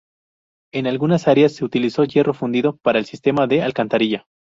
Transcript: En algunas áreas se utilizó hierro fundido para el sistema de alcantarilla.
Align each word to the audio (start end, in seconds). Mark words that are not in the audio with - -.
En 0.73 0.87
algunas 0.87 1.27
áreas 1.27 1.53
se 1.53 1.63
utilizó 1.63 2.05
hierro 2.05 2.33
fundido 2.33 2.75
para 2.77 2.97
el 2.97 3.05
sistema 3.05 3.45
de 3.45 3.61
alcantarilla. 3.61 4.25